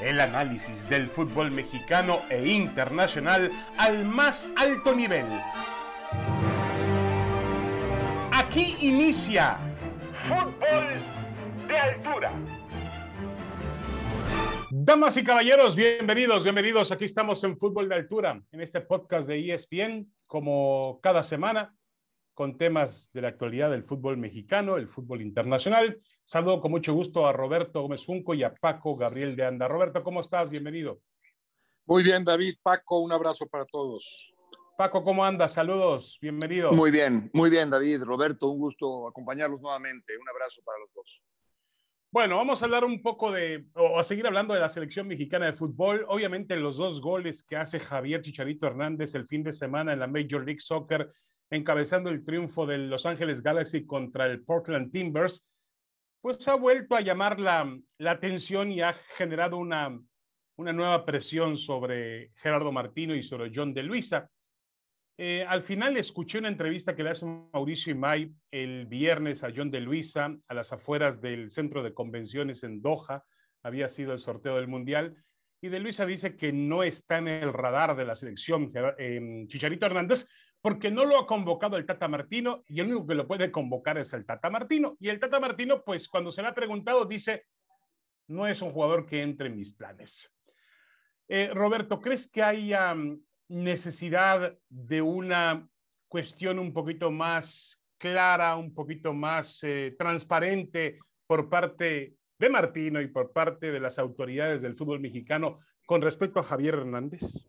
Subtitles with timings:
[0.00, 5.26] El análisis del fútbol mexicano e internacional al más alto nivel.
[8.32, 9.56] Aquí inicia
[10.28, 10.88] Fútbol
[11.68, 12.32] de Altura.
[14.70, 16.92] Damas y caballeros, bienvenidos, bienvenidos.
[16.92, 21.75] Aquí estamos en Fútbol de Altura, en este podcast de ESPN, como cada semana
[22.36, 25.98] con temas de la actualidad del fútbol mexicano, el fútbol internacional.
[26.22, 29.66] Saludo con mucho gusto a Roberto Gómez Junco y a Paco Gabriel de Anda.
[29.66, 30.50] Roberto, ¿cómo estás?
[30.50, 31.00] Bienvenido.
[31.86, 32.56] Muy bien, David.
[32.62, 34.34] Paco, un abrazo para todos.
[34.76, 35.54] Paco, ¿cómo andas?
[35.54, 36.72] Saludos, bienvenido.
[36.72, 38.02] Muy bien, muy bien, David.
[38.02, 40.12] Roberto, un gusto acompañarlos nuevamente.
[40.18, 41.22] Un abrazo para los dos.
[42.12, 45.46] Bueno, vamos a hablar un poco de, o a seguir hablando de la selección mexicana
[45.46, 46.04] de fútbol.
[46.06, 50.06] Obviamente los dos goles que hace Javier Chicharito Hernández el fin de semana en la
[50.06, 51.10] Major League Soccer
[51.50, 55.46] encabezando el triunfo de Los Ángeles Galaxy contra el Portland Timbers,
[56.20, 59.96] pues ha vuelto a llamar la, atención y ha generado una,
[60.56, 64.28] una nueva presión sobre Gerardo Martino y sobre John de Luisa.
[65.18, 69.70] Eh, al final escuché una entrevista que le hace Mauricio Imay el viernes a John
[69.70, 73.24] de Luisa a las afueras del centro de convenciones en Doha.
[73.62, 75.16] Había sido el sorteo del Mundial.
[75.62, 79.86] Y de Luisa dice que no está en el radar de la selección eh, Chicharito
[79.86, 80.28] Hernández,
[80.66, 83.98] porque no lo ha convocado el Tata Martino y el único que lo puede convocar
[83.98, 84.96] es el Tata Martino.
[84.98, 87.44] Y el Tata Martino, pues cuando se le ha preguntado, dice,
[88.26, 90.28] no es un jugador que entre en mis planes.
[91.28, 95.68] Eh, Roberto, ¿crees que haya mm, necesidad de una
[96.08, 103.06] cuestión un poquito más clara, un poquito más eh, transparente por parte de Martino y
[103.06, 107.46] por parte de las autoridades del fútbol mexicano con respecto a Javier Hernández?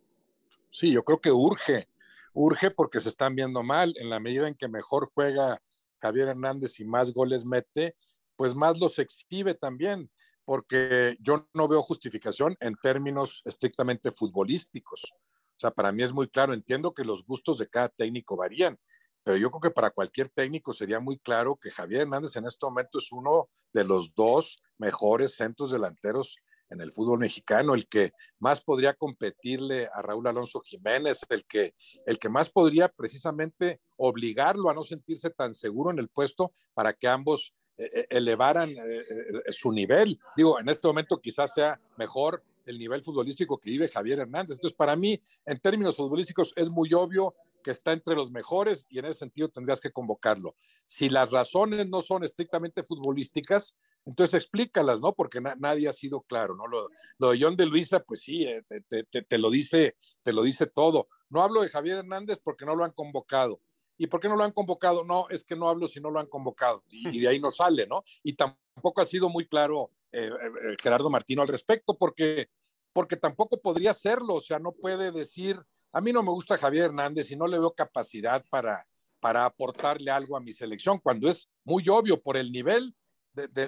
[0.70, 1.88] Sí, yo creo que urge
[2.38, 3.94] urge porque se están viendo mal.
[3.98, 5.60] En la medida en que mejor juega
[6.00, 7.96] Javier Hernández y más goles mete,
[8.36, 10.12] pues más los exhibe también,
[10.46, 15.02] porque yo no veo justificación en términos estrictamente futbolísticos.
[15.04, 18.78] O sea, para mí es muy claro, entiendo que los gustos de cada técnico varían,
[19.24, 22.64] pero yo creo que para cualquier técnico sería muy claro que Javier Hernández en este
[22.68, 26.38] momento es uno de los dos mejores centros delanteros
[26.70, 31.74] en el fútbol mexicano, el que más podría competirle a Raúl Alonso Jiménez, el que,
[32.06, 36.94] el que más podría precisamente obligarlo a no sentirse tan seguro en el puesto para
[36.94, 40.20] que ambos eh, eh, elevaran eh, su nivel.
[40.36, 44.58] Digo, en este momento quizás sea mejor el nivel futbolístico que vive Javier Hernández.
[44.58, 47.34] Entonces, para mí, en términos futbolísticos, es muy obvio
[47.64, 50.56] que está entre los mejores y en ese sentido tendrías que convocarlo.
[50.86, 53.76] Si las razones no son estrictamente futbolísticas,
[54.08, 55.14] entonces explícalas, ¿no?
[55.14, 56.66] Porque nadie ha sido claro, ¿no?
[56.66, 56.88] Lo,
[57.30, 61.10] de John de Luisa, pues sí, eh, te, lo dice, te lo dice todo.
[61.30, 63.60] No hablo de Javier Hernández porque no lo han convocado.
[63.98, 65.04] ¿Y por qué no lo han convocado?
[65.04, 66.86] No, es que no hablo si no lo han convocado.
[66.88, 68.06] Y, de ahí no sale, ¿no?
[68.24, 72.50] Y tampoco ha sido muy claro eh, eh, Gerardo Martino al respecto, porque,
[72.94, 74.36] porque tampoco podría serlo.
[74.36, 75.60] O sea, no puede decir,
[75.92, 78.86] a mí no me gusta Javier Hernández y no le veo capacidad para,
[79.20, 82.96] para aportarle algo a mi selección, cuando es muy obvio por el nivel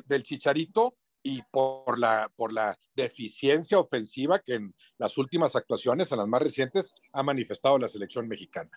[0.05, 6.19] del Chicharito y por la, por la deficiencia ofensiva que en las últimas actuaciones, en
[6.19, 8.71] las más recientes, ha manifestado la selección mexicana.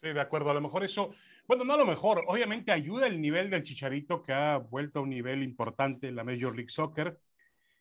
[0.00, 0.50] Sí, de acuerdo.
[0.50, 1.12] A lo mejor eso,
[1.46, 5.02] bueno, no a lo mejor, obviamente ayuda el nivel del Chicharito que ha vuelto a
[5.02, 7.18] un nivel importante en la Major League Soccer.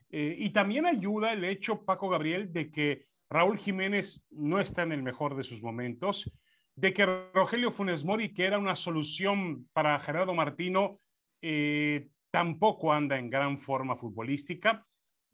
[0.09, 4.91] Eh, y también ayuda el hecho, Paco Gabriel, de que Raúl Jiménez no está en
[4.91, 6.31] el mejor de sus momentos,
[6.75, 10.99] de que Rogelio Funes Mori, que era una solución para Gerardo Martino,
[11.41, 14.83] eh, tampoco anda en gran forma futbolística.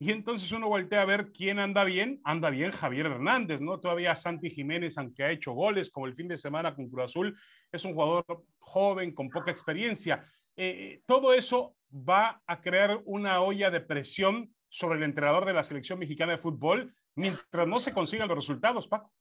[0.02, 2.20] Y entonces uno voltea a ver quién anda bien.
[2.26, 3.80] Anda bien Javier Hernández, ¿no?
[3.80, 7.40] Todavía Santi Jiménez, aunque ha hecho goles, como el fin de semana con Cruz Azul,
[7.72, 8.26] es un jugador
[8.60, 10.30] joven, con poca experiencia.
[10.58, 15.64] Eh, todo eso va a crear una olla de presión sobre el entrenador de la
[15.64, 19.14] selección mexicana de fútbol mientras no se consigan los resultados, Paco.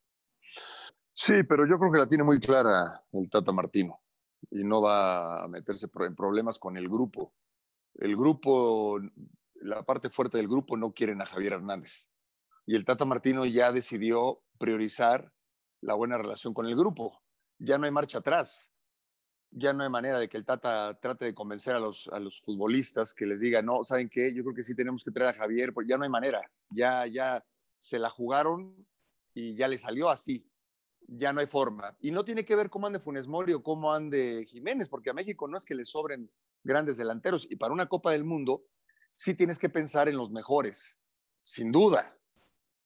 [1.13, 4.01] Sí, pero yo creo que la tiene muy clara el Tata Martino
[4.51, 7.33] y no va a meterse en problemas con el grupo
[7.99, 9.01] el grupo,
[9.55, 12.09] la parte fuerte del grupo no quieren a Javier Hernández.
[12.67, 15.33] Y el Tata Martino ya decidió priorizar
[15.81, 17.21] la buena relación con el grupo.
[17.59, 18.71] Ya no hay marcha atrás.
[19.51, 22.41] Ya no hay manera de que el Tata trate de convencer a los, a los
[22.41, 24.33] futbolistas que les diga, no, ¿saben qué?
[24.35, 26.43] Yo creo que sí tenemos que traer a Javier, porque ya no hay manera.
[26.71, 27.45] Ya, ya
[27.79, 28.87] se la jugaron
[29.33, 30.47] y ya le salió así.
[31.07, 31.97] Ya no hay forma.
[32.01, 35.15] Y no tiene que ver cómo ande Funes Mori o cómo ande Jiménez, porque a
[35.15, 36.31] México no es que le sobren
[36.65, 37.47] grandes delanteros.
[37.51, 38.65] Y para una Copa del Mundo,
[39.11, 41.01] sí tienes que pensar en los mejores,
[41.43, 42.15] sin duda.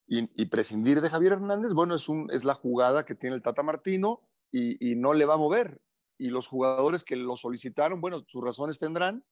[0.07, 4.29] Y, prescindir de Javier Hernández, bueno, es, es la jugada que tiene el Tata Martino
[4.51, 5.81] y, no le va a mover.
[6.19, 9.25] Y los jugadores que lo solicitaron, bueno, sus razones tendrán.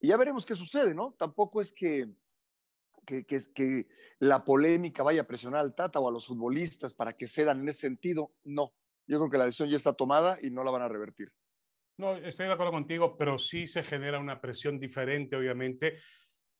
[0.00, 1.14] Y ya veremos qué sucede, ¿no?
[1.18, 2.12] Tampoco es que
[3.04, 3.86] que, que,
[4.18, 7.68] la polémica vaya a presionar al Tata o a los futbolistas para que cedan en
[7.68, 8.32] ese sentido.
[8.44, 8.74] No,
[9.06, 11.32] yo creo que la decisión ya está tomada y no la van a revertir.
[11.96, 15.98] No, estoy de acuerdo contigo, pero sí se genera una presión diferente, obviamente,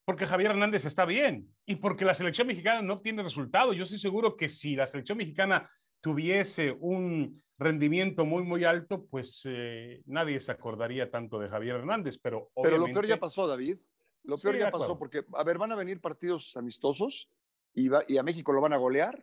[0.05, 3.77] porque Javier Hernández está bien y porque la selección mexicana no obtiene resultados.
[3.77, 5.69] Yo estoy seguro que si la selección mexicana
[6.01, 12.19] tuviese un rendimiento muy, muy alto, pues eh, nadie se acordaría tanto de Javier Hernández,
[12.19, 13.79] pero Pero lo peor ya pasó, David.
[14.25, 17.31] Lo peor ya pasó porque, a ver, van a venir partidos amistosos
[17.75, 19.23] y, va, y a México lo van a golear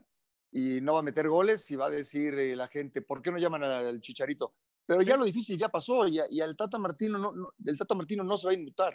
[0.52, 3.31] y no va a meter goles y va a decir eh, la gente, ¿por qué
[3.31, 4.54] no llaman al Chicharito?
[4.91, 8.25] Pero ya lo difícil ya pasó y, y al Tata Martino no, el Tata Martino
[8.25, 8.93] no se va a inmutar.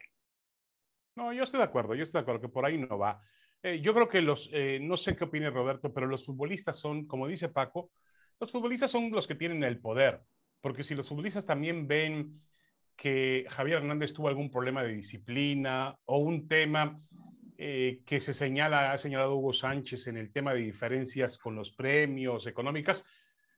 [1.14, 3.18] No, yo estoy de acuerdo, yo estoy de acuerdo que por ahí no va.
[3.62, 7.06] Eh, yo creo que los, eh, no sé qué opine Roberto, pero los futbolistas son,
[7.06, 7.92] como dice Paco,
[8.38, 10.20] los futbolistas son los que tienen el poder,
[10.60, 12.42] porque si los futbolistas también ven
[12.94, 17.00] que Javier Hernández tuvo algún problema de disciplina o un tema
[17.56, 21.72] eh, que se señala, ha señalado Hugo Sánchez en el tema de diferencias con los
[21.72, 23.02] premios económicas,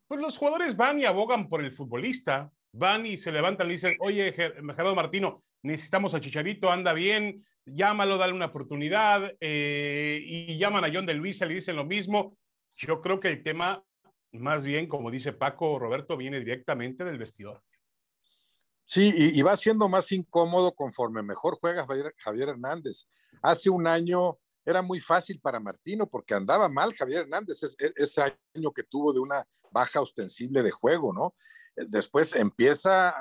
[0.09, 3.97] pues los jugadores van y abogan por el futbolista, van y se levantan y dicen,
[4.01, 10.85] oye, Gerardo Martino, necesitamos a Chicharito, anda bien, llámalo, dale una oportunidad, eh, y llaman
[10.85, 12.37] a John de Luisa, le dicen lo mismo.
[12.77, 13.85] Yo creo que el tema,
[14.33, 17.63] más bien, como dice Paco Roberto, viene directamente del vestidor.
[18.87, 21.85] Sí, y, va siendo más incómodo conforme mejor juega
[22.17, 23.07] Javier, Hernández.
[23.43, 28.21] Hace un año era muy fácil para Martino porque andaba mal Javier Hernández ese
[28.55, 31.35] año que tuvo de una baja ostensible de juego, ¿no?
[31.75, 33.15] Después empieza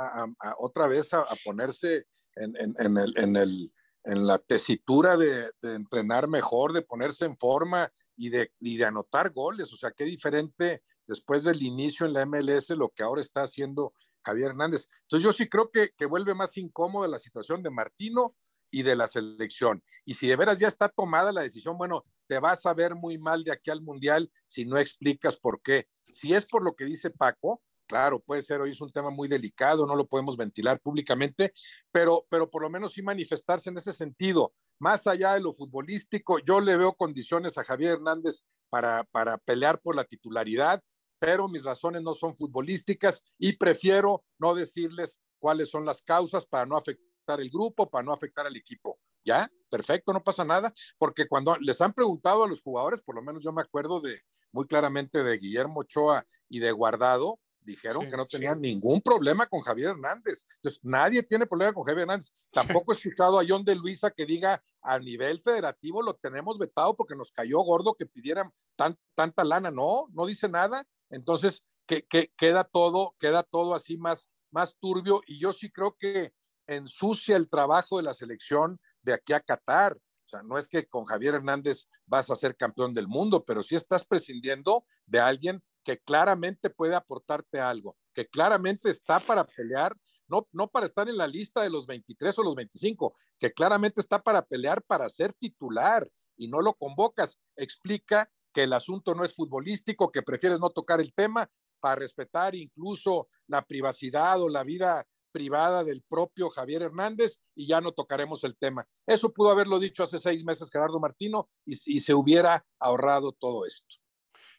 [0.57, 2.05] otra vez a, ponerse
[2.35, 3.71] en, el,
[4.03, 9.31] en, la tesitura de, entrenar mejor, de ponerse en forma y de, y de anotar
[9.31, 9.71] goles.
[9.71, 13.93] O sea, qué diferente después del inicio en la MLS lo que ahora está haciendo
[14.23, 14.89] Javier Hernández.
[15.03, 18.35] Entonces yo sí creo que, que vuelve más incómoda la situación de Martino
[18.71, 19.83] y de la selección.
[20.05, 23.17] Y si de veras ya está tomada la decisión, bueno, te vas a ver muy
[23.17, 25.87] mal de aquí al Mundial si no explicas por qué.
[26.07, 29.27] Si es por lo que dice Paco, claro, puede ser, hoy es un tema muy
[29.27, 31.53] delicado, no lo podemos ventilar públicamente,
[31.91, 34.53] pero, pero por lo menos sí manifestarse en ese sentido.
[34.79, 39.79] Más allá de lo futbolístico, yo le veo condiciones a Javier Hernández para, para pelear
[39.81, 40.83] por la titularidad
[41.19, 46.65] pero mis razones no son futbolísticas y prefiero no decirles cuáles son las causas para
[46.65, 47.05] no afectar
[47.35, 49.00] el grupo, para no afectar al equipo.
[49.25, 49.51] ¿Ya?
[49.69, 53.44] Perfecto, no pasa nada, porque cuando les han preguntado a los jugadores, por lo menos
[53.44, 54.21] yo me acuerdo de
[54.53, 59.59] muy claramente de Guillermo Ochoa y de Guardado, dijeron que no tenían ningún problema con
[59.59, 60.47] Javier Hernández.
[60.56, 62.31] Entonces, nadie tiene problema con Javier Hernández.
[62.51, 66.95] Tampoco he escuchado a John de Luisa que diga a nivel federativo lo tenemos vetado
[66.95, 69.69] porque nos cayó gordo que pidieran tan, tanta lana.
[69.69, 70.88] No, no dice nada.
[71.09, 72.06] Entonces, que,
[72.38, 76.33] queda todo, queda todo así más, más turbio y yo sí creo que
[76.67, 79.95] ensucia el trabajo de la selección de aquí a Qatar.
[79.95, 83.63] O sea, no es que con Javier Hernández vas a ser campeón del mundo, pero
[83.63, 89.95] sí estás prescindiendo de alguien que claramente puede aportarte algo, que claramente está para pelear,
[90.27, 94.01] no, no para estar en la lista de los 23 o los 25, que claramente
[94.01, 97.39] está para pelear para ser titular y no lo convocas.
[97.55, 101.49] Explica que el asunto no es futbolístico, que prefieres no tocar el tema
[101.79, 105.07] para respetar incluso la privacidad o la vida
[105.38, 108.88] privada del propio Javier Hernández y ya no tocaremos el tema.
[109.06, 113.86] Eso pudo haberlo dicho hace seis meses Gerardo Martino y, se hubiera ahorrado todo esto.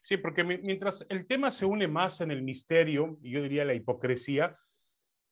[0.01, 3.75] Sí, porque mientras el tema se une más en el misterio y yo diría la
[3.75, 4.57] hipocresía,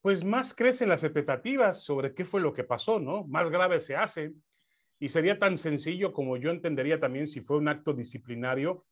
[0.02, 3.24] pues más crecen las expectativas sobre qué fue lo que pasó, ¿no?
[3.28, 4.32] Más grave se hace.
[4.98, 8.84] Y sería tan sencillo como yo entendería también si fue un acto disciplinario,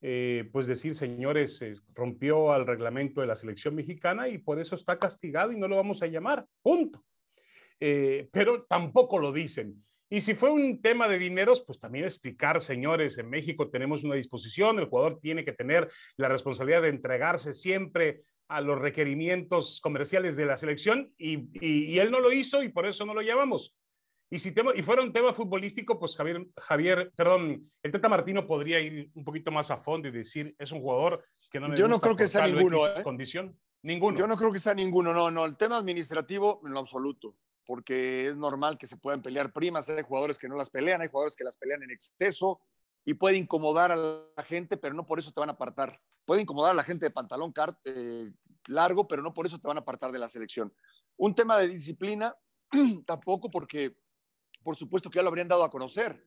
[0.00, 1.60] eh, pues decir, señores,
[1.94, 5.76] rompió al reglamento de la selección mexicana y por eso está castigado y no lo
[5.76, 7.04] vamos a llamar, punto.
[7.80, 9.84] Eh, pero tampoco lo dicen.
[10.10, 14.14] Y si fue un tema de dineros, pues también explicar, señores, en México tenemos una
[14.14, 20.34] disposición, el jugador tiene que tener la responsabilidad de entregarse siempre a los requerimientos comerciales
[20.36, 23.76] de la selección y, y él no lo hizo y por eso no lo llamamos.
[24.30, 28.46] Y si tema, y fuera un tema futbolístico, pues Javier, Javier, perdón, el Teta Martino
[28.46, 31.88] podría ir un poquito más a fondo y decir, es un jugador que no Yo
[31.88, 33.02] no creo que sea ninguno, ¿eh?
[33.02, 33.58] Condición.
[33.82, 34.18] Ninguno.
[34.18, 35.46] Yo no creo que sea ninguno, no, no.
[35.46, 39.88] El tema administrativo, en lo absoluto, porque es normal que se puedan pelear primas.
[39.88, 42.60] Hay jugadores que no las pelean, hay jugadores que las pelean en exceso
[43.06, 45.98] y puede incomodar a la gente, pero no por eso te van a apartar.
[46.26, 47.54] Puede incomodar a la gente de pantalón
[47.84, 48.30] eh,
[48.66, 50.74] largo, pero no por eso te van a apartar de la selección.
[51.16, 52.34] Un tema de disciplina,
[53.06, 53.96] tampoco porque
[54.68, 56.22] por supuesto que ya lo habrían dado a conocer.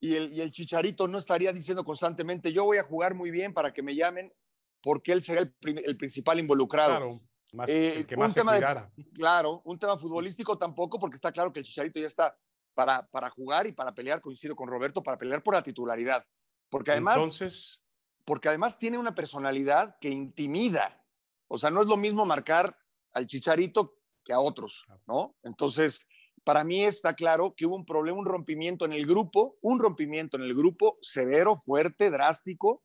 [0.00, 3.54] Y el, y el Chicharito no estaría diciendo constantemente, yo voy a jugar muy bien
[3.54, 4.34] para que me llamen,
[4.80, 6.90] porque él será el, el principal involucrado.
[6.90, 7.20] Claro,
[7.52, 11.60] más, eh, el que más tema claro, un tema futbolístico tampoco, porque está claro que
[11.60, 12.36] el Chicharito ya está
[12.74, 16.26] para, para jugar y para pelear, coincido con Roberto, para pelear por la titularidad.
[16.68, 17.80] Porque además, Entonces,
[18.24, 21.00] porque además tiene una personalidad que intimida.
[21.46, 22.76] O sea, no es lo mismo marcar
[23.12, 25.36] al Chicharito que a otros, ¿no?
[25.44, 26.08] Entonces,
[26.44, 30.36] para mí está claro que hubo un problema, un rompimiento en el grupo, un rompimiento
[30.36, 32.82] en el grupo severo, fuerte, drástico,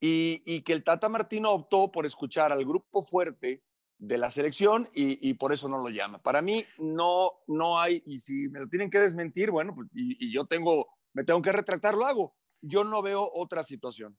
[0.00, 3.62] y, que el Tata Martino optó por escuchar al grupo fuerte
[3.98, 6.18] de la selección y, por eso no lo llama.
[6.22, 10.32] Para mí no, no hay, y si me lo tienen que desmentir, bueno, pues, y,
[10.32, 12.36] yo tengo, me tengo que retractar, lo hago.
[12.60, 14.16] Yo no veo otra situación.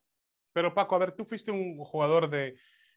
[0.53, 2.55] Pero Paco, a ver, tú fuiste un jugador de,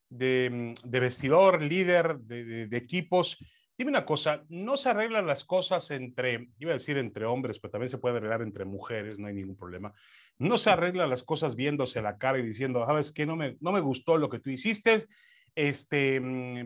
[0.09, 3.39] de, vestidor, líder de, de, de, equipos.
[3.81, 7.71] Dime una cosa, no se arreglan las cosas entre, iba a decir entre hombres, pero
[7.71, 9.95] también se puede arreglar entre mujeres, no hay ningún problema.
[10.37, 13.73] No se arreglan las cosas viéndose la cara y diciendo, sabes que no me, no
[13.73, 15.07] me gustó lo que tú hiciste,
[15.55, 16.21] este,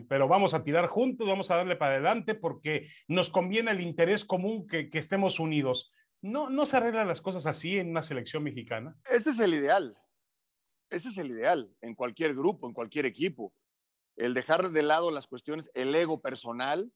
[0.09, 4.25] pero vamos a tirar juntos, vamos a darle para adelante porque nos conviene el interés
[4.25, 5.93] común que, que estemos unidos.
[6.21, 8.93] No, no se arreglan las cosas así en una selección mexicana.
[9.09, 9.97] Ese es el ideal.
[10.89, 13.53] Ese es el ideal en cualquier grupo, en cualquier equipo.
[14.17, 16.91] El dejar de lado las cuestiones, el ego personal,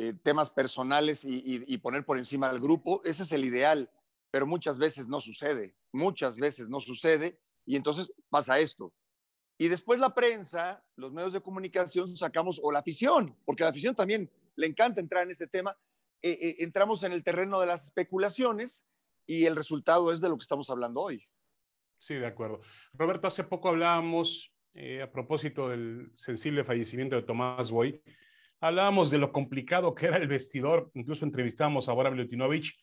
[0.00, 3.90] eh, temas personales y, poner por encima del grupo, ese es el ideal,
[4.30, 8.94] pero muchas veces no sucede, muchas veces no sucede y entonces pasa esto.
[9.58, 13.94] Y después la prensa, los medios de comunicación sacamos, o la afición, porque la afición
[13.94, 15.76] también le encanta entrar en este tema,
[16.22, 18.86] eh, eh, entramos en el terreno de las especulaciones
[19.26, 21.22] y el resultado es de lo que estamos hablando hoy.
[21.98, 22.62] Sí, de acuerdo.
[22.94, 28.00] Roberto, hace poco hablábamos, a propósito del sensible fallecimiento de Tomás Boy,
[28.60, 32.78] hablábamos de lo complicado que era el vestidor, incluso entrevistamos a Bora Milutinovich,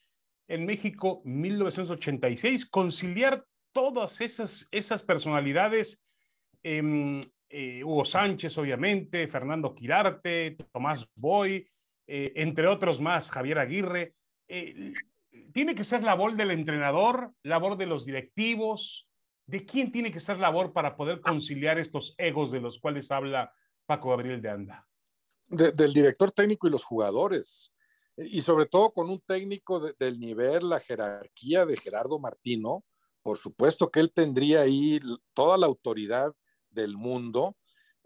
[0.48, 3.44] en México 1986, conciliar
[3.74, 6.02] todas esas, esas personalidades,
[6.64, 11.68] eh, eh, Hugo Sánchez, obviamente, Fernando Quirarte, Tomás Boy,
[12.08, 14.16] eh, entre otros más, Javier Aguirre.
[14.48, 14.94] Eh,
[15.54, 19.10] tiene que ser labor del entrenador, labor de los directivos.
[19.46, 23.54] ¿De quién tiene que ser labor para poder conciliar estos egos de los cuales habla
[23.86, 24.87] Paco Gabriel de Anda?
[25.48, 27.72] De, del director técnico y los jugadores.
[28.18, 32.84] Y sobre todo con un técnico de, del nivel, la jerarquía de Gerardo Martino,
[33.22, 35.00] por supuesto que él tendría ahí
[35.34, 36.34] toda la autoridad
[36.70, 37.56] del mundo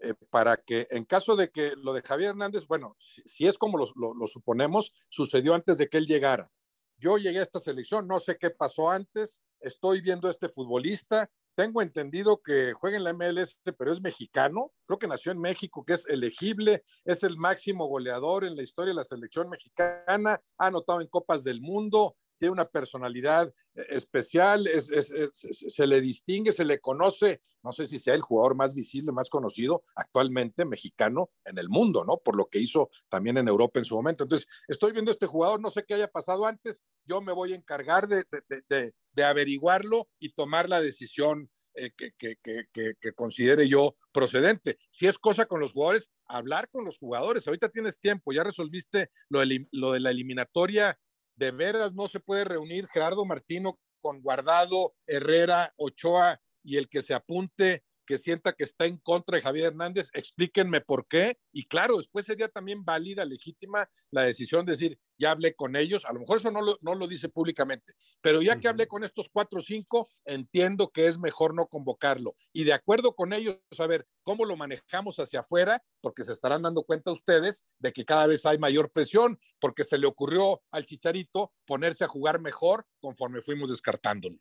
[0.02, 3.56] eh, para que en caso de que lo de Javier Hernández, bueno, si, si es
[3.56, 6.50] como lo, lo, lo, suponemos, sucedió antes de que él llegara.
[6.96, 11.30] Yo llegué a esta selección, no sé qué pasó antes, estoy viendo a este futbolista,
[11.54, 15.84] tengo entendido que juega en la MLS, pero es mexicano, creo que nació en México,
[15.84, 20.66] que es elegible, es el máximo goleador en la historia de la selección mexicana, ha
[20.66, 26.50] anotado en Copas del Mundo, tiene una personalidad especial, es, es, es, se le distingue,
[26.50, 31.30] se le conoce, no sé si sea el jugador más visible, más conocido actualmente mexicano
[31.44, 32.16] en el mundo, ¿no?
[32.16, 34.24] Por lo que hizo también en Europa en su momento.
[34.24, 37.56] Entonces, estoy viendo este jugador, no sé qué haya pasado antes, yo me voy a
[37.56, 38.24] encargar de,
[38.68, 44.78] de, de, averiguarlo y tomar la decisión eh, que, que, que, que, considere yo procedente.
[44.90, 47.46] Si es cosa con los jugadores, hablar con los jugadores.
[47.46, 50.98] Ahorita tienes tiempo, ya resolviste lo de, lo de la eliminatoria
[51.36, 57.02] de veras no se puede reunir Gerardo Martino con Guardado, Herrera, Ochoa y el que
[57.02, 61.38] se apunte que sienta que está en contra de Javier Hernández, explíquenme por qué.
[61.52, 66.04] Y claro, después sería también válida, legítima la decisión de decir, ya hablé con ellos,
[66.04, 69.04] a lo mejor eso no lo, no lo dice públicamente, pero ya que hablé con
[69.04, 72.34] estos cuatro o cinco, entiendo que es mejor no convocarlo.
[72.52, 76.62] Y de acuerdo con ellos, a ver cómo lo manejamos hacia afuera, porque se estarán
[76.62, 80.84] dando cuenta ustedes de que cada vez hay mayor presión, porque se le ocurrió al
[80.86, 84.38] Chicharito ponerse a jugar mejor conforme fuimos descartándolo.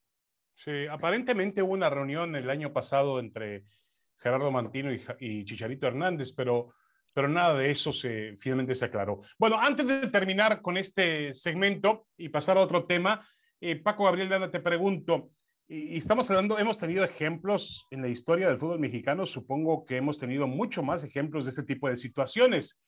[0.63, 3.63] Sí, aparentemente hubo una reunión el año pasado entre
[4.18, 6.75] Gerardo Martino y, Chicharito Hernández, pero,
[7.15, 9.22] pero nada de eso se, finalmente se aclaró.
[9.39, 13.27] Bueno, antes de terminar con este segmento y pasar a otro tema,
[13.60, 15.32] eh, Paco Gabriel Dana, te pregunto,
[15.68, 20.20] y estamos hablando, hemos tenido ejemplos en la historia del fútbol mexicano, supongo que hemos
[20.20, 22.80] tenido mucho más ejemplos de este tipo de situaciones.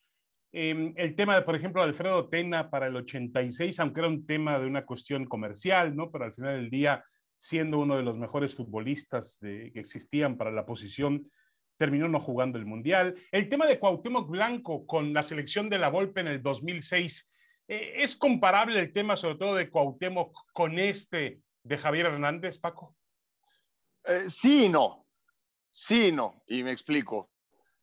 [0.51, 4.59] Eh, el tema de, por ejemplo, Alfredo Tena para el 86, aunque era un tema
[4.59, 6.11] de una cuestión comercial, ¿no?
[6.11, 7.03] Pero al final del día
[7.43, 11.29] siendo uno de los mejores futbolistas que existían para la posición,
[11.77, 13.15] terminó no jugando el Mundial.
[13.33, 17.29] El tema de Cuauhtémoc Blanco con la selección de la Volpe en el 2006,
[17.67, 22.95] eh, ¿es comparable el tema sobre todo de Cuauhtémoc con este de Javier Hernández, Paco?
[24.05, 25.05] Eh, sí y no,
[25.69, 27.29] sí y no, y me explico.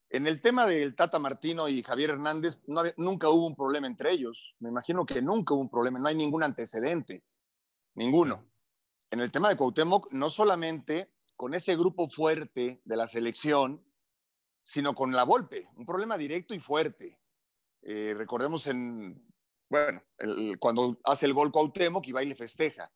[0.08, 2.62] En el tema del Tata Martino y Javier Hernández,
[2.96, 4.54] nunca hubo un problema entre ellos.
[4.58, 7.24] Me imagino que nunca hubo un problema, no hay ningún antecedente,
[7.94, 8.49] ninguno
[9.10, 13.84] en el tema de Cuauhtémoc, no solamente con ese grupo fuerte de la selección,
[14.62, 17.18] sino con la Volpe, un problema directo y fuerte.
[17.82, 19.26] Eh, recordemos en
[19.68, 20.02] Bueno,
[20.58, 22.92] cuando hace el gol Cuauhtémoc y va y le festeja.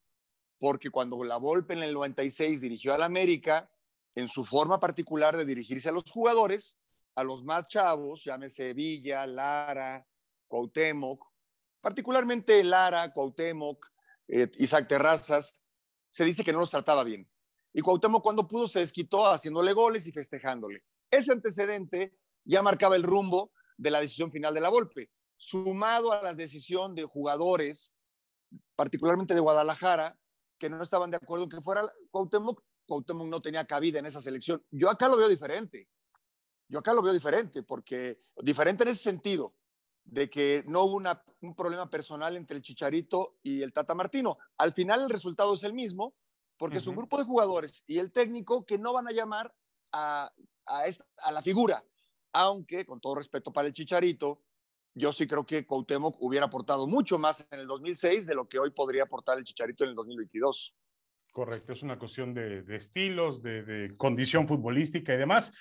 [0.58, 3.70] Porque cuando la Volpe en el 96 dirigió al América,
[4.14, 6.78] en su forma particular de dirigirse a los jugadores,
[7.16, 10.06] a los más chavos, llámese Villa, Lara,
[10.48, 11.24] Cuauhtémoc,
[11.80, 13.86] particularmente Lara, Cuauhtémoc,
[14.28, 15.56] eh, Isaac Terrazas,
[16.14, 17.28] se dice que no los trataba bien.
[17.72, 20.84] Y Cuauhtémoc cuando pudo se desquitó haciéndole goles y festejándole.
[21.10, 26.22] Ese antecedente ya marcaba el rumbo de la decisión final de la Volpe, sumado a
[26.22, 27.92] la decisión de jugadores,
[28.76, 30.16] particularmente de Guadalajara,
[30.56, 34.20] que no estaban de acuerdo en que fuera Cuauhtémoc, Cuauhtémoc no tenía cabida en esa
[34.20, 34.64] selección.
[34.70, 35.88] Yo acá lo veo diferente.
[36.68, 39.52] Yo acá lo veo diferente, porque diferente en ese sentido,
[40.04, 41.02] de que no hubo
[41.40, 44.38] un problema personal entre el Chicharito y el Tata Martino.
[44.58, 46.14] Al final el resultado es el mismo,
[46.56, 49.52] porque es un grupo de jugadores y el técnico que no van a llamar
[49.92, 50.32] a,
[50.66, 51.84] a, la figura.
[52.32, 54.42] Aunque, con todo respeto para el Chicharito,
[54.94, 58.58] yo sí creo que Cuauhtémoc hubiera aportado mucho más en el 2006 de lo que
[58.58, 60.74] hoy podría aportar el Chicharito en el 2022.
[61.32, 65.52] Correcto, es una cuestión de, estilos, de, condición futbolística y demás.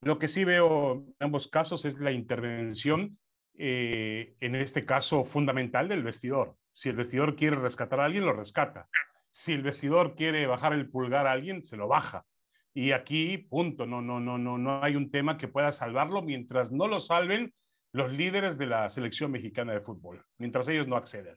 [0.00, 3.16] Lo que sí veo en ambos casos es la intervención,
[3.58, 6.56] eh, en este caso fundamental, del vestidor.
[6.72, 8.88] Si el vestidor quiere rescatar a alguien, lo rescata.
[9.30, 12.24] Si el vestidor quiere bajar el pulgar a alguien, se lo baja.
[12.72, 16.70] Y aquí, punto, no, no, no, no, no hay un tema que pueda salvarlo mientras
[16.70, 17.52] no lo salven
[17.92, 21.36] los líderes de la selección mexicana de fútbol, mientras ellos no acceden.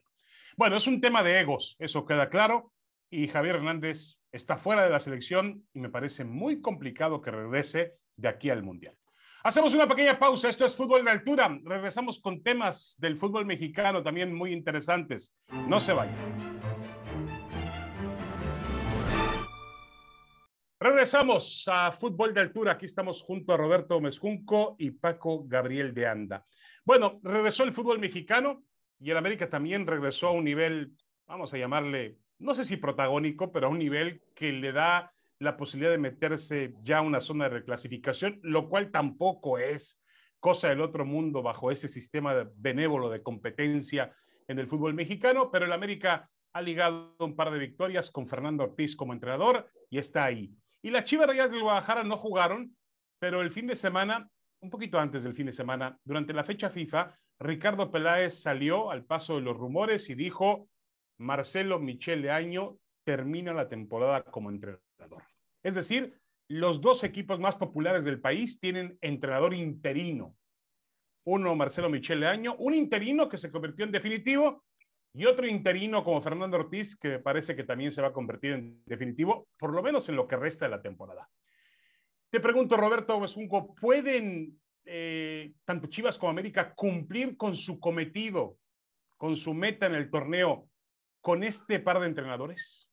[0.56, 2.72] Bueno, es un tema de egos, eso queda claro,
[3.10, 7.94] y Javier Hernández está fuera de la selección y me parece muy complicado que regrese
[8.16, 8.96] de aquí al Mundial.
[9.46, 10.48] Hacemos una pequeña pausa.
[10.48, 11.60] Esto es Fútbol de Altura.
[11.66, 15.36] Regresamos con temas del fútbol mexicano también muy interesantes.
[15.68, 16.16] No se vayan.
[20.80, 22.72] Regresamos a Fútbol de Altura.
[22.72, 26.46] Aquí estamos junto a Roberto Mezcunco y Paco Gabriel de Anda.
[26.86, 28.64] Bueno, regresó el fútbol mexicano
[28.98, 30.94] y el América también regresó a un nivel,
[31.28, 35.13] vamos a llamarle, no sé si protagónico, pero a un nivel que le da
[35.44, 40.02] la posibilidad de meterse ya a una zona de reclasificación, lo cual tampoco es
[40.40, 44.12] cosa del otro mundo bajo ese sistema benévolo de competencia
[44.48, 48.64] en el fútbol mexicano, pero el América ha ligado un par de victorias con Fernando
[48.64, 50.54] Ortiz como entrenador y está ahí.
[50.82, 52.76] Y las Chivas Rayas del Guadalajara no jugaron,
[53.20, 54.30] pero el fin de semana,
[54.60, 59.06] un poquito antes del fin de semana, durante la fecha FIFA, Ricardo Peláez salió al
[59.06, 60.68] paso de los rumores y dijo,
[61.18, 65.24] Marcelo Michele Año termina la temporada como entrenador.
[65.64, 70.36] Es decir, los dos equipos más populares del país tienen entrenador interino.
[71.26, 74.66] Uno, Marcelo Michele Año, un interino que se convirtió en definitivo
[75.14, 78.84] y otro interino como Fernando Ortiz, que parece que también se va a convertir en
[78.86, 81.30] definitivo, por lo menos en lo que resta de la temporada.
[82.30, 88.58] Te pregunto, Roberto Besunco, ¿pueden eh, tanto Chivas como América cumplir con su cometido,
[89.18, 90.68] con su meta en el torneo,
[91.22, 92.90] con este par de entrenadores?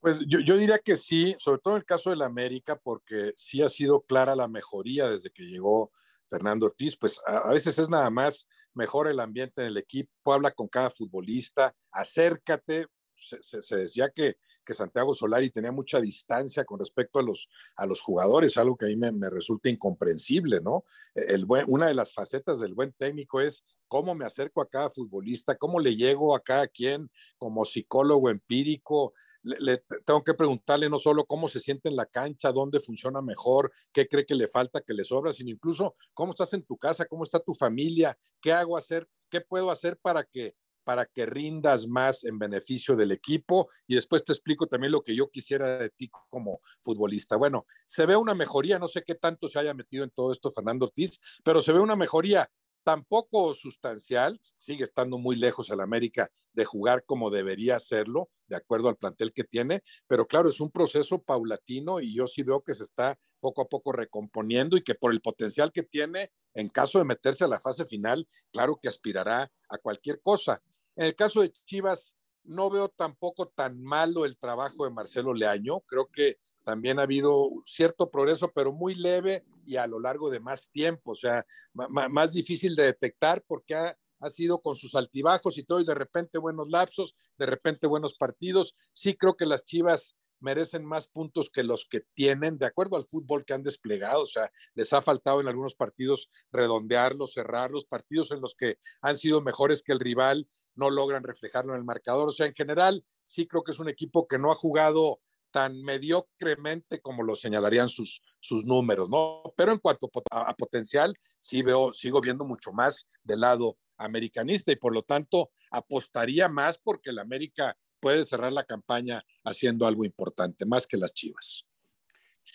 [0.00, 3.60] Pues yo, yo, diría que sí, sobre todo en el caso del América, porque sí
[3.60, 5.92] ha sido clara la mejoría desde que llegó
[6.26, 6.96] Fernando Ortiz.
[6.96, 10.88] Pues a, veces es nada más mejor el ambiente en el equipo, habla con cada
[10.88, 12.86] futbolista, acércate.
[13.14, 18.00] Se, decía que, que, Santiago Solari tenía mucha distancia con respecto a los, a los
[18.00, 20.84] jugadores, algo que a mí me, me resulta incomprensible, ¿no?
[21.14, 24.88] El buen, una de las facetas del buen técnico es cómo me acerco a cada
[24.88, 30.98] futbolista, cómo le llego a cada quien como psicólogo empírico, le, tengo que preguntarle no
[30.98, 34.80] solo cómo se siente en la cancha, dónde funciona mejor, qué cree que le falta,
[34.80, 38.52] que le sobra, sino incluso cómo estás en tu casa, cómo está tu familia, qué
[38.52, 43.68] hago hacer, qué puedo hacer para que para que rindas más en beneficio del equipo
[43.86, 47.36] y después te explico también lo que yo quisiera de ti como futbolista.
[47.36, 50.50] Bueno, se ve una mejoría, no sé qué tanto se haya metido en todo esto
[50.50, 52.50] Fernando Ortiz, pero se ve una mejoría
[52.82, 58.88] tampoco sustancial, sigue estando muy lejos el América de jugar como debería hacerlo, de acuerdo
[58.88, 62.74] al plantel que tiene, pero claro, es un proceso paulatino y yo sí veo que
[62.74, 66.98] se está poco a poco recomponiendo y que por el potencial que tiene, en caso
[66.98, 70.62] de meterse a la fase final, claro que aspirará a cualquier cosa.
[70.96, 72.14] En el caso de Chivas,
[72.44, 77.50] no veo tampoco tan malo el trabajo de Marcelo Leaño, creo que también ha habido
[77.64, 82.32] cierto progreso, pero muy leve y a lo largo de más tiempo, o sea, más
[82.32, 83.96] difícil de detectar porque ha,
[84.30, 88.76] sido con sus altibajos y todo, y de repente buenos lapsos, de repente buenos partidos.
[88.92, 93.06] Sí creo que las Chivas merecen más puntos que los que tienen, de acuerdo al
[93.06, 98.32] fútbol que han desplegado, o sea, les ha faltado en algunos partidos redondearlos, cerrarlos, partidos
[98.32, 102.28] en los que han sido mejores que el rival, no logran reflejarlo en el marcador,
[102.28, 105.20] o sea, en general, sí creo que es un equipo que no ha jugado
[105.50, 109.42] tan mediocremente como lo señalarían sus, sus números, ¿no?
[109.56, 114.76] Pero en cuanto a, potencial, sí veo, sigo viendo mucho más del lado americanista y
[114.76, 120.64] por lo tanto apostaría más porque el América puede cerrar la campaña haciendo algo importante,
[120.64, 121.66] más que las Chivas.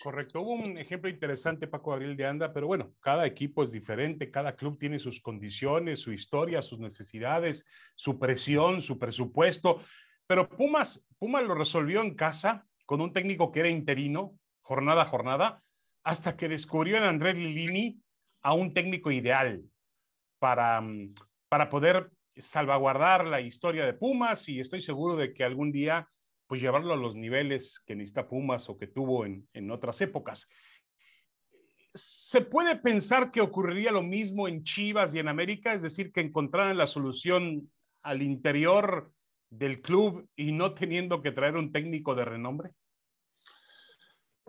[0.02, 0.42] Correcto.
[0.42, 4.54] Hubo un ejemplo interesante, Paco Gabriel de Anda, pero bueno, cada equipo es diferente, cada
[4.54, 9.80] club tiene sus condiciones, su historia, sus necesidades, su presión, su presupuesto.
[10.26, 15.06] Pero Pumas, Pumas lo resolvió en casa con un técnico que era interino, jornada a
[15.06, 15.62] jornada,
[16.04, 18.00] hasta que descubrió en Andrés Lilini
[18.42, 19.62] a un técnico ideal
[20.38, 21.14] para, mm,
[21.48, 26.08] para poder salvaguardar la historia de Pumas y estoy seguro de que algún día
[26.46, 30.48] pues llevarlo a los niveles que necesita Pumas o que tuvo en, en otras épocas.
[31.92, 35.72] ¿Se puede pensar que ocurriría lo mismo en Chivas y en América?
[35.72, 37.68] Es decir, que encontraran la solución
[38.02, 39.10] al interior
[39.58, 42.70] del club y no teniendo que traer un técnico de renombre?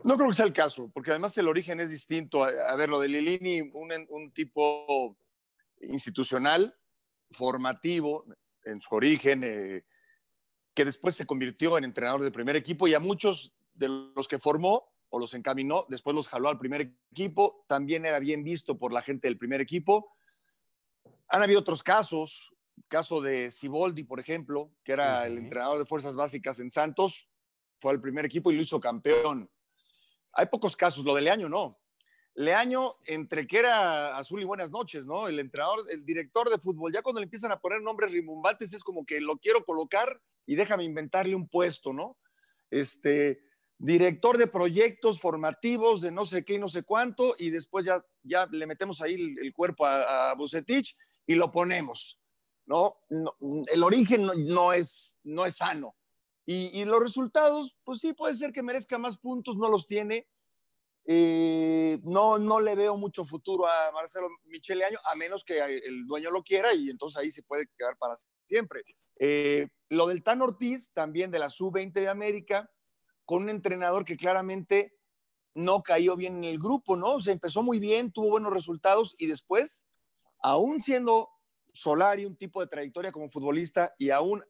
[0.03, 2.43] No creo que sea el caso, porque además el origen es distinto.
[2.43, 5.17] A, ver, lo de Lilini, un, tipo
[5.81, 6.75] institucional,
[7.31, 8.25] formativo
[8.63, 9.85] en su origen, eh,
[10.73, 14.39] que después se convirtió en entrenador de primer equipo y a muchos de los que
[14.39, 18.91] formó o los encaminó, después los jaló al primer equipo, también era bien visto por
[18.91, 20.13] la gente del primer equipo.
[21.29, 22.51] Han habido otros casos,
[22.87, 27.29] caso de Siboldi, por ejemplo, que era el entrenador de fuerzas básicas en Santos,
[27.79, 29.49] fue al primer equipo y lo hizo campeón.
[30.33, 31.79] Hay pocos casos, lo de Leaño no.
[32.35, 35.27] Leaño, entre que era azul y buenas noches, ¿no?
[35.27, 38.83] El entrenador, el director de fútbol, ya cuando le empiezan a poner nombres rimbombantes es
[38.83, 42.17] como que lo quiero colocar y déjame inventarle un puesto, ¿no?
[42.69, 43.41] Este,
[43.79, 48.05] director de proyectos formativos de no sé qué y no sé cuánto, y después ya,
[48.21, 52.19] ya le metemos ahí el, cuerpo a, a Bucetich y lo ponemos.
[52.67, 52.93] ¿No?
[53.09, 55.95] el origen no, es, no es sano.
[56.45, 60.27] Y, los resultados, pues sí, puede ser que merezca más puntos, no los tiene.
[61.03, 66.05] Eh, no, no le veo mucho futuro a Marcelo Michele Año, a menos que el
[66.05, 68.81] dueño lo quiera y entonces ahí se puede quedar para siempre.
[69.19, 72.69] Eh, lo del Tan Ortiz, también de la Sub-20 de América,
[73.25, 74.97] con un entrenador que claramente
[75.53, 77.15] no cayó bien en el grupo, ¿no?
[77.15, 79.85] O sea, empezó muy bien, tuvo buenos resultados y después,
[80.41, 81.29] aún siendo
[81.77, 84.41] Solari, un tipo de trayectoria como futbolista y aún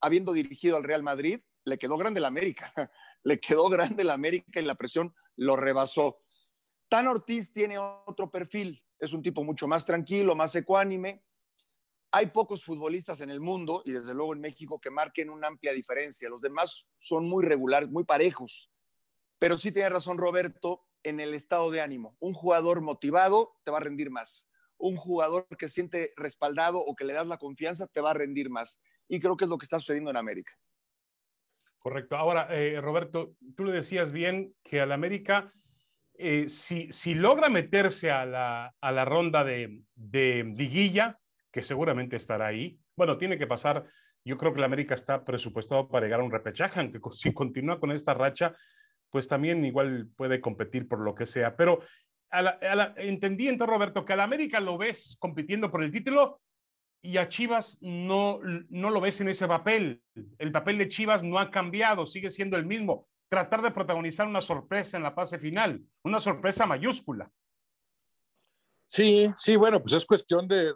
[0.00, 2.72] habiendo dirigido al Real Madrid, le quedó grande la América.
[3.24, 6.20] le quedó grande la América y la presión lo rebasó.
[6.88, 11.24] Tan Ortiz tiene otro perfil, es un tipo mucho más tranquilo, más ecuánime.
[12.12, 15.72] Hay pocos futbolistas en el mundo y desde luego en México que marquen una amplia
[15.72, 16.30] diferencia.
[16.30, 18.70] Los demás son muy regulares, muy parejos.
[19.38, 22.16] Pero sí tiene razón Roberto en el estado de ánimo.
[22.20, 24.47] Un jugador motivado te va a rendir más
[24.78, 28.50] un jugador que siente respaldado o que le das la confianza te va a rendir
[28.50, 28.80] más.
[29.08, 30.52] Y creo que es lo que está sucediendo en América.
[31.78, 32.16] Correcto.
[32.16, 35.52] Ahora, eh, Roberto, tú le decías bien que al América,
[36.14, 41.18] eh, si, si, logra meterse a la, a la ronda de, de liguilla,
[41.52, 43.84] que seguramente estará ahí, bueno, tiene que pasar.
[44.24, 47.80] Yo creo que el América está presupuestado para llegar a un repechaje, aunque si continúa
[47.80, 48.54] con esta racha,
[49.10, 51.56] pues también igual puede competir por lo que sea.
[51.56, 51.80] Pero
[52.96, 56.40] entendí entonces, Roberto, que al América lo ves compitiendo por el título
[57.02, 60.02] y a Chivas no, no lo ves en ese papel.
[60.38, 63.08] El papel de Chivas no ha cambiado, sigue siendo el mismo.
[63.28, 67.30] Tratar de protagonizar una sorpresa en la fase final, una sorpresa mayúscula.
[68.90, 70.74] Sí, sí, bueno, pues es cuestión de,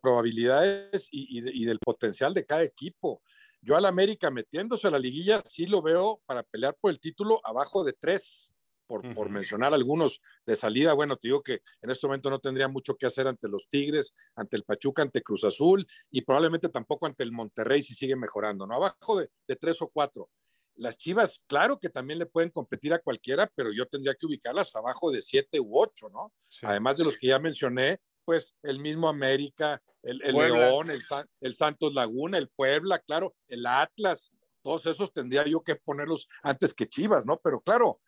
[0.00, 3.22] probabilidades y, y, del potencial de cada equipo.
[3.60, 7.40] Yo al América metiéndose a la liguilla sí lo veo para pelear por el título
[7.44, 8.51] abajo de tres
[8.86, 12.96] por, mencionar algunos de salida, bueno, te digo que en este momento no tendría mucho
[12.96, 17.22] que hacer ante los Tigres, ante el Pachuca, ante Cruz Azul y probablemente tampoco ante
[17.22, 18.74] el Monterrey si sigue mejorando, ¿no?
[18.74, 20.28] Abajo de, tres o cuatro.
[20.74, 24.74] Las Chivas, claro que también le pueden competir a cualquiera, pero yo tendría que ubicarlas
[24.74, 26.32] abajo de siete u ocho, ¿no?
[26.62, 31.02] Además de los que ya mencioné, pues el mismo América, el, León, el,
[31.40, 36.72] el Santos Laguna, el Puebla, claro, el Atlas, todos esos tendría yo que ponerlos antes
[36.72, 37.38] que Chivas, ¿no?
[37.42, 38.00] Pero claro,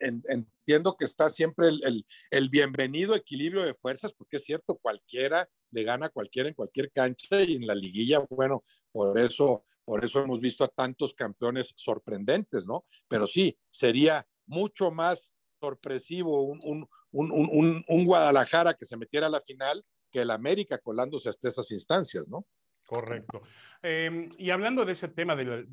[0.00, 6.06] entiendo que está siempre el, bienvenido equilibrio de fuerzas, porque es cierto, cualquiera le gana
[6.06, 10.40] a cualquiera en cualquier cancha y en la liguilla, bueno, por eso, por eso hemos
[10.40, 12.86] visto a tantos campeones sorprendentes, ¿no?
[13.08, 19.84] Pero sí, sería mucho más sorpresivo un, un Guadalajara que se metiera a la final
[20.10, 22.46] que el América colándose hasta esas instancias, ¿no?
[22.88, 23.42] Correcto.
[23.82, 25.66] Em, y hablando de ese tema, de,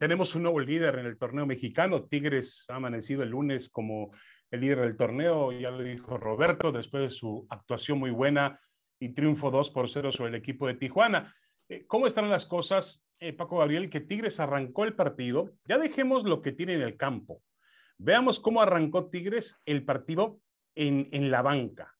[0.00, 2.02] tenemos un nuevo líder en el torneo mexicano.
[2.06, 4.10] Tigres ha amanecido el lunes como
[4.50, 8.58] el líder del torneo, ya lo dijo Roberto, después de su actuación muy buena
[8.98, 11.32] y triunfo 2 por 0 sobre el equipo de Tijuana.
[11.68, 15.52] Eh, ¿Cómo están las cosas eh, Paco Gabriel, que Tigres arrancó el partido.
[15.66, 17.42] Ya dejemos lo que tiene en el campo.
[17.98, 20.40] Veamos cómo arrancó Tigres el partido
[20.74, 21.95] en, en la banca.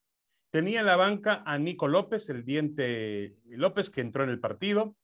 [0.57, 4.97] Tenía en la banca a Nico López, el diente López, que entró en el partido.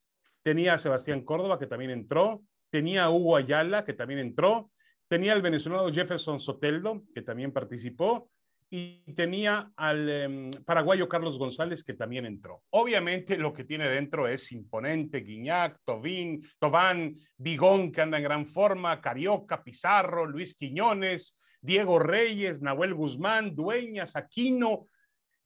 [0.43, 2.41] Tenía a Sebastián Córdoba, que también entró.
[2.71, 4.71] Tenía a Hugo Ayala, que también entró.
[5.09, 8.31] Tenía al venezolano Jefferson Soteldo, que también participó
[8.71, 12.63] y tenía al em, paraguayo Carlos González que también entró.
[12.71, 18.47] Obviamente lo que tiene dentro es imponente, Guiñac, Tobín, Tobán, Bigón que anda en gran
[18.47, 24.87] forma, Carioca, Pizarro, Luis Quiñones, Diego Reyes, Nahuel Guzmán, Dueñas, Aquino.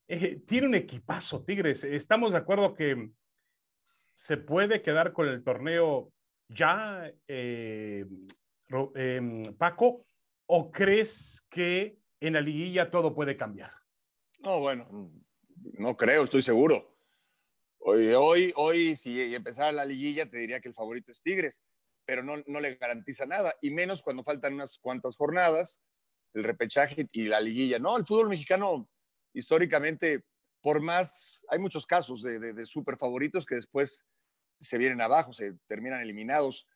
[0.09, 1.83] Eh, tiene un equipazo, Tigres.
[1.85, 3.11] Estamos de acuerdo que
[4.15, 6.13] se puede quedar con el torneo
[6.49, 8.07] ya, eh,
[8.95, 10.07] em, Paco,
[10.47, 13.73] o crees que en la liguilla todo puede cambiar.
[14.41, 15.11] No, bueno,
[15.79, 16.97] no creo, estoy seguro.
[17.79, 21.63] Hoy, hoy, hoy si empezara la liguilla, te diría que el favorito es Tigres,
[22.05, 25.83] pero no, no le garantiza nada, y menos cuando faltan unas cuantas jornadas,
[26.33, 27.79] el repechaje y la liguilla.
[27.79, 28.89] No, el fútbol mexicano,
[29.39, 30.25] históricamente,
[30.61, 34.05] por más, hay muchos casos de, de, super favoritos que después
[34.59, 36.67] se vienen abajo, se terminan eliminados,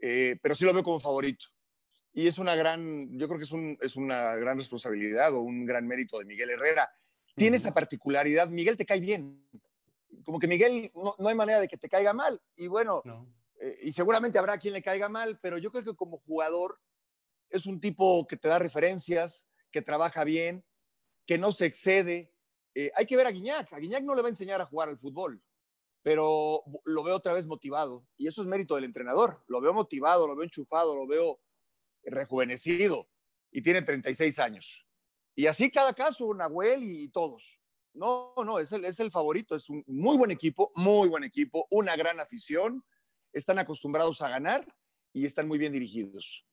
[0.00, 1.46] eh, pero sí lo veo como favorito
[2.18, 5.64] y es una gran, yo creo que es, un, es una gran responsabilidad o un
[5.64, 6.90] gran mérito de Miguel Herrera.
[7.36, 9.46] Tiene esa particularidad, Miguel te cae bien.
[10.24, 12.42] Como que Miguel no, no hay manera de que te caiga mal.
[12.56, 13.04] Y bueno,
[13.60, 16.80] eh, y seguramente habrá quien le caiga mal, pero yo creo que como jugador
[17.50, 20.64] es un tipo que te da referencias, que trabaja bien,
[21.28, 22.32] que no se excede.
[22.74, 23.70] Eh, hay que ver a Guiñac.
[23.74, 25.40] A Guiñac no le va a enseñar a jugar al fútbol,
[26.02, 28.06] pero lo veo otra vez motivado.
[28.16, 29.44] Y eso es mérito del entrenador.
[29.46, 31.38] Lo veo motivado, lo veo enchufado, lo veo
[32.02, 33.10] rejuvenecido
[33.52, 34.86] y tiene 36 años.
[35.34, 37.60] Y así cada caso, Nahuel y todos.
[37.92, 41.66] No, no, es el, es el favorito, es un muy buen equipo, muy buen equipo,
[41.70, 42.84] una gran afición,
[43.32, 44.66] están acostumbrados a ganar
[45.12, 46.46] y están muy bien dirigidos.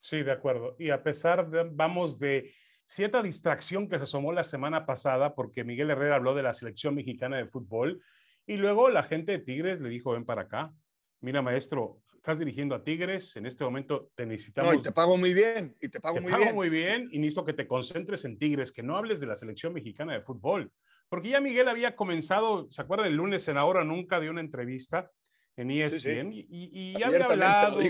[0.00, 0.76] Sí, de acuerdo.
[0.78, 2.54] Y a pesar, de, vamos, de
[2.88, 6.94] cierta distracción que se asomó la semana pasada, porque Miguel Herrera habló de la selección
[6.94, 8.02] mexicana de fútbol,
[8.46, 10.72] y luego la gente de Tigres le dijo, ven para acá.
[11.20, 14.72] Mira, maestro, estás dirigiendo a Tigres, en este momento te necesitamos.
[14.72, 16.54] No, y te pago muy bien, y te pago te muy pago bien.
[16.54, 19.74] muy bien, y necesito que te concentres en Tigres, que no hables de la selección
[19.74, 20.72] mexicana de fútbol.
[21.10, 25.10] Porque ya Miguel había comenzado, ¿se acuerdan el lunes en Ahora Nunca dio una entrevista
[25.56, 26.32] en ESPN?
[26.32, 26.46] Sí, sí.
[26.50, 27.80] Y, y, ya había hablado.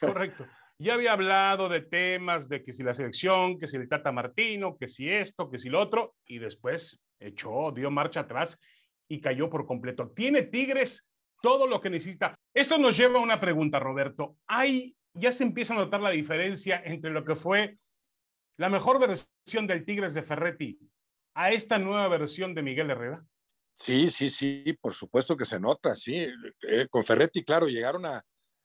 [0.00, 0.44] Correcto.
[0.78, 4.76] Ya había hablado de temas de que si la selección, que si el Tata Martino,
[4.76, 8.58] que si esto, que si lo otro, y después echó, dio marcha atrás
[9.08, 10.10] y cayó por completo.
[10.10, 11.06] ¿Tiene Tigres
[11.44, 12.34] todo lo que necesita.
[12.54, 14.38] Esto nos lleva a una pregunta, Roberto.
[14.46, 17.76] ¿Hay, ya se empieza a notar la diferencia entre lo que fue
[18.56, 20.78] la mejor versión del Tigres de Ferretti
[21.34, 23.22] a esta nueva versión de Miguel Herrera?
[23.78, 26.26] Sí, sí, sí, por supuesto que se nota, sí.
[26.62, 28.24] Eh, con Ferretti, claro, llegaron a,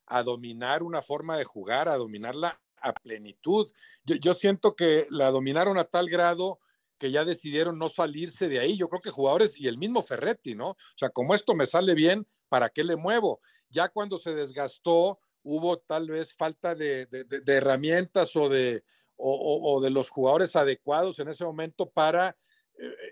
[0.09, 3.71] a, dominar una forma de jugar, a dominarla a plenitud.
[4.03, 6.59] Yo, yo siento que la dominaron a tal grado
[6.97, 8.77] que ya decidieron no salirse de ahí.
[8.77, 10.71] Yo creo que jugadores y el mismo Ferretti, ¿no?
[10.71, 13.39] O sea, como esto me sale bien, ¿para qué le muevo?
[13.69, 18.83] Ya cuando se desgastó, hubo tal vez falta de, de, herramientas o de,
[19.15, 22.35] o, o de los jugadores adecuados en ese momento para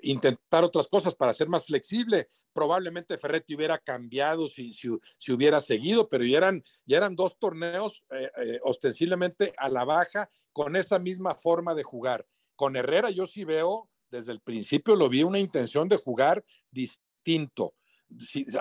[0.01, 2.27] intentar otras cosas, para ser más flexible.
[2.53, 8.03] Probablemente Ferretti hubiera cambiado si, si, hubiera seguido, pero ya eran, ya eran dos torneos
[8.11, 12.25] eh, eh, ostensiblemente a la baja con esa misma forma de jugar.
[12.55, 17.75] Con Herrera yo sí veo, desde el principio lo vi una intención de jugar distinto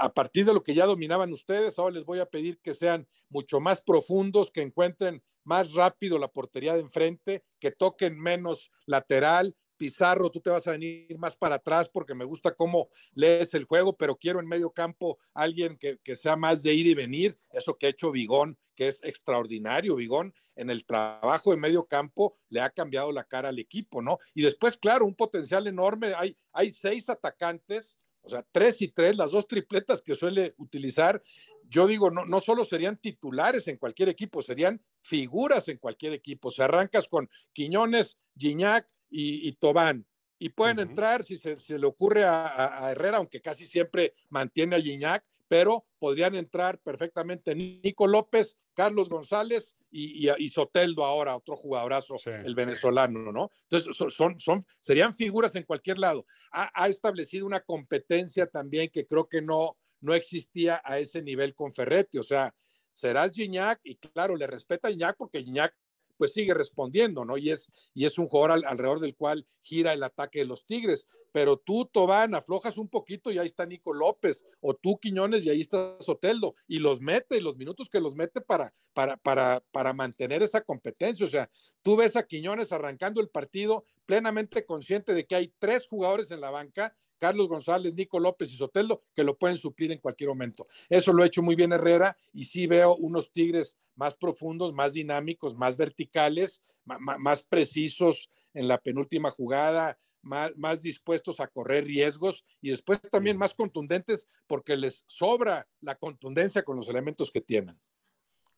[0.00, 3.06] a partir de lo que ya dominaban ustedes, ahora les voy a pedir que sean
[3.28, 9.56] mucho más profundos, que encuentren más rápido la portería de enfrente, que toquen menos lateral.
[9.76, 13.64] Pizarro, tú te vas a venir más para atrás porque me gusta cómo lees el
[13.64, 17.38] juego, pero quiero en medio campo alguien que, que sea más de ir y venir,
[17.52, 22.36] eso que ha hecho Vigón, que es extraordinario, Vigón, en el trabajo de medio campo
[22.48, 24.18] le ha cambiado la cara al equipo, ¿no?
[24.34, 29.16] Y después, claro, un potencial enorme, hay, hay seis atacantes o sea, tres y tres,
[29.16, 31.22] las dos tripletas que suele utilizar,
[31.68, 36.50] yo digo, no, no solo serían titulares en cualquier equipo, serían figuras en cualquier equipo.
[36.50, 40.07] Se arrancas con Quiñones, Gignac y, y Tobán.
[40.38, 40.90] Y pueden uh -huh.
[40.90, 45.24] entrar, si se, se le ocurre a, a, Herrera, aunque casi siempre mantiene a Gignac,
[45.48, 52.18] pero podrían entrar perfectamente Nico López, Carlos González y, y, y, Soteldo ahora, otro jugadorazo,
[52.18, 52.29] sí.
[52.29, 53.50] el venezolano, ¿no?
[53.70, 56.26] Entonces, son, son, serían figuras en cualquier lado.
[56.52, 61.55] Ha, ha, establecido una competencia también que creo que no, no existía a ese nivel
[61.55, 62.55] con Ferretti, o sea,
[62.92, 65.74] serás Gignac y claro, le respeta a Gignac porque Gignac
[66.16, 67.37] pues sigue respondiendo, ¿no?
[67.37, 71.07] Y es, y es un jugador alrededor del cual gira el ataque de los Tigres.
[71.33, 75.50] Pero tú, Tobán, aflojas un poquito y ahí está Nico López, o tú, Quiñones, y
[75.50, 79.62] ahí está Soteldo, y los mete, y los minutos que los mete para, para, para,
[79.70, 81.26] para mantener esa competencia.
[81.26, 81.50] O sea,
[81.83, 86.40] tú ves a Quiñones arrancando el partido plenamente consciente de que hay tres jugadores en
[86.40, 90.66] la banca Carlos González, Nico López y Soteldo, que lo pueden suplir en cualquier momento.
[90.88, 94.92] Eso lo ha hecho muy bien Herrera y sí veo unos Tigres más profundos, más
[94.92, 102.44] dinámicos, más verticales, más precisos en la penúltima jugada, más, más, dispuestos a correr riesgos
[102.61, 107.79] y después también más contundentes porque les sobra la contundencia con los elementos que tienen.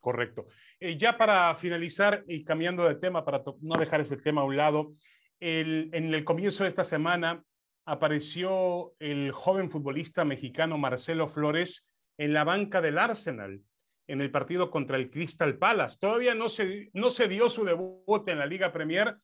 [0.00, 0.46] Correcto.
[0.80, 4.56] Eh, ya para finalizar y cambiando de tema, para no dejar ese tema a un
[4.56, 4.94] lado,
[5.40, 7.44] el, en el comienzo de esta semana
[7.88, 11.86] apareció el joven futbolista mexicano Marcelo Flores
[12.18, 13.62] en la banca del Arsenal
[14.06, 15.98] en el partido contra el Crystal Palace.
[15.98, 19.16] Todavía no se, no se dio su debut en la Liga Premier,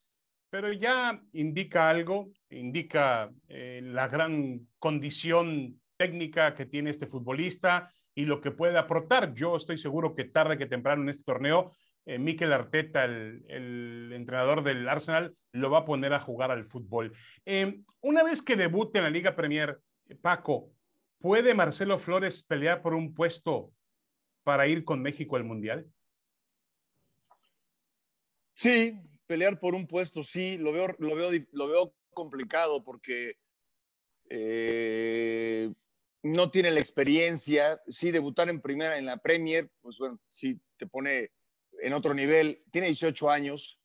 [0.48, 8.24] pero ya indica algo, indica eh, la gran condición técnica que tiene este futbolista y
[8.24, 9.34] lo que puede aportar.
[9.34, 11.70] Yo estoy seguro que tarde que temprano en este torneo
[12.06, 17.12] eh, Mikel Arteta, el, entrenador del Arsenal, lo va a poner a jugar al fútbol.
[17.44, 19.80] Eh, una vez que debute en la Liga Premier,
[20.20, 20.70] Paco,
[21.18, 23.72] ¿puede Marcelo Flores pelear por un puesto
[24.42, 25.86] para ir con México al Mundial?
[28.54, 33.36] Sí, pelear por un puesto, sí, lo veo, lo veo, lo veo complicado porque
[34.30, 35.72] eh,
[36.22, 37.80] no tiene la experiencia.
[37.88, 41.30] Sí, debutar en primera en la Premier, pues bueno, sí te pone
[41.82, 43.78] en otro nivel, tiene 18 años,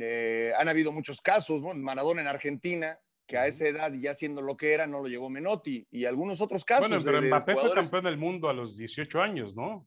[0.00, 4.56] eh, han habido muchos casos, Maradona en Argentina, que a esa edad ya siendo lo
[4.56, 6.88] que era no lo llevó Menotti, y algunos otros casos.
[6.88, 9.86] Bueno, pero Mbappé fue campeón del mundo a los 18 años, ¿no?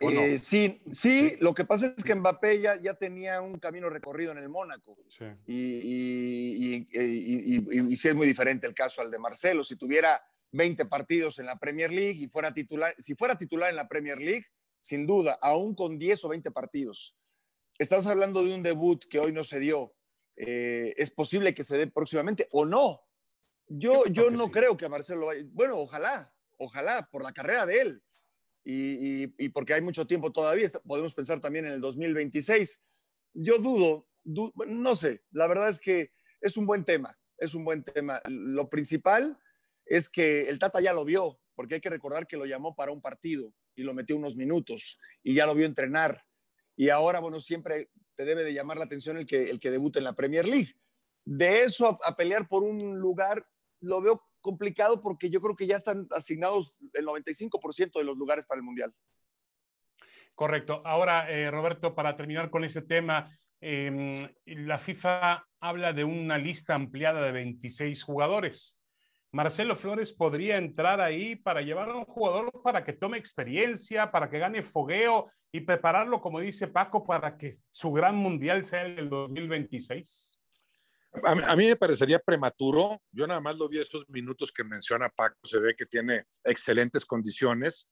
[0.00, 4.30] Eh, sí, sí, lo que pasa es que Mbappé ya, ya tenía un camino recorrido
[4.30, 4.96] en el Mónaco.
[5.08, 5.24] Sí.
[5.46, 9.64] Y, y, y, sí es muy diferente el caso al de Marcelo.
[9.64, 13.76] Si tuviera 20 partidos en la Premier League y fuera titular, si fuera titular en
[13.76, 14.46] la Premier League,
[14.88, 17.14] sin duda, aún con 10 o 20 partidos.
[17.78, 19.94] Estás hablando de un debut que hoy no se dio.
[20.34, 23.02] Eh, es posible que se dé próximamente o no.
[23.66, 25.44] Yo, yo, no creo que a Marcelo vaya.
[25.52, 28.02] Bueno, ojalá, ojalá, por la carrera de él.
[28.64, 32.82] Y, porque hay mucho tiempo todavía, podemos pensar también en el 2026.
[33.34, 37.84] Yo dudo, no sé, la verdad es que es un buen tema, es un buen
[37.84, 38.22] tema.
[38.26, 39.38] Lo principal
[39.84, 42.92] es que el Tata ya lo vio, porque hay que recordar que lo llamó para
[42.92, 46.22] un partido y lo metió unos minutos y ya lo vio entrenar.
[46.76, 50.00] Y ahora, bueno, siempre te debe de llamar la atención el que, el que debute
[50.00, 50.74] en la Premier League.
[51.24, 53.40] De eso a, pelear por un lugar,
[53.80, 58.46] lo veo complicado porque yo creo que ya están asignados el 95% de los lugares
[58.46, 58.92] para el Mundial.
[60.34, 60.82] Correcto.
[60.84, 66.74] Ahora, eh, Roberto, para terminar con ese tema, em, la FIFA habla de una lista
[66.74, 68.77] ampliada de 26 jugadores.
[69.30, 74.30] Marcelo Flores podría entrar ahí para llevar a un jugador para que tome experiencia, para
[74.30, 78.98] que gane fogueo y prepararlo, como dice Paco, para que su gran mundial sea en
[78.98, 80.38] el 2026?
[81.24, 83.00] A, mí me parecería prematuro.
[83.12, 85.36] Yo nada más lo vi estos minutos que menciona Paco.
[85.42, 87.88] Se ve que tiene excelentes condiciones,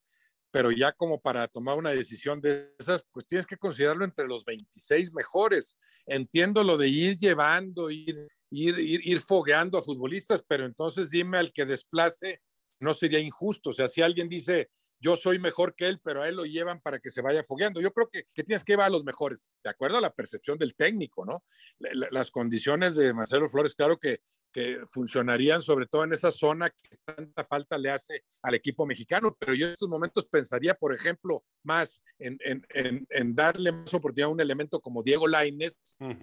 [0.51, 4.45] pero ya como para tomar una decisión de esas, pues tienes que considerarlo entre los
[4.45, 5.77] 26 mejores.
[6.07, 11.53] Entiendo lo de ir llevando, ir ir, ir, fogueando a futbolistas, pero entonces dime al
[11.53, 12.43] que desplace,
[12.81, 13.71] no sería injusto.
[13.71, 16.81] O sea, si alguien dice, yo soy mejor que él, pero a él lo llevan
[16.81, 17.81] para que se vaya fogueando.
[17.81, 20.59] Yo creo que, que tienes que llevar a los mejores, de acuerdo a la percepción
[20.59, 21.45] del técnico, ¿no?
[21.79, 24.21] las condiciones de Marcelo Flores, claro que
[24.57, 29.37] que funcionarían sobre todo en esa zona que tanta falta le hace al equipo mexicano.
[29.39, 34.31] Pero yo en estos momentos pensaría, por ejemplo, más en, en, en, darle más oportunidad
[34.31, 35.79] a un elemento como Diego Lainez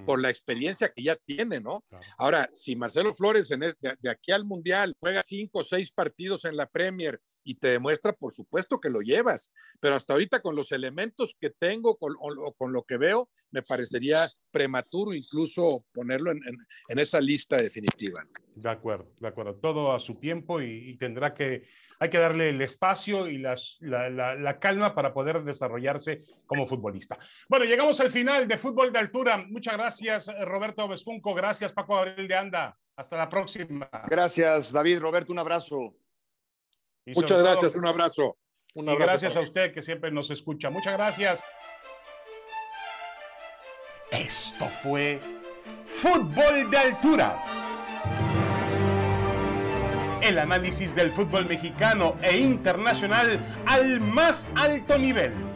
[0.08, 1.86] por la experiencia que ya tiene, ¿no?
[2.18, 6.58] Ahora, si Marcelo Flores de, de, aquí al Mundial juega cinco o seis partidos en
[6.58, 10.72] la Premier y te demuestra, por supuesto que lo llevas, pero hasta ahorita con los
[10.72, 16.40] elementos que tengo con, o, con lo que veo, me parecería prematuro incluso ponerlo en,
[16.90, 18.26] en, esa lista definitiva.
[18.56, 21.64] De acuerdo, de acuerdo, todo a su tiempo y, tendrá que,
[22.00, 26.68] hay que darle el espacio y las, la, la, la, calma para poder desarrollarse como
[26.68, 27.18] futbolista.
[27.50, 29.38] Bueno, llegamos al final de Fútbol de Altura.
[29.50, 31.34] Muchas gracias, Roberto Vescunco.
[31.34, 32.78] Gracias, Paco Gabriel de Anda.
[32.96, 33.90] Hasta la próxima.
[34.08, 35.00] Gracias, David.
[35.00, 35.96] Roberto, un abrazo.
[37.06, 38.38] Muchas gracias, un abrazo.
[38.76, 40.70] Un abrazo y gracias a usted que siempre nos escucha.
[40.70, 41.44] Muchas gracias.
[44.12, 45.20] Esto fue
[45.88, 47.44] Fútbol de Altura.
[50.22, 55.53] El análisis del fútbol mexicano e internacional al más alto nivel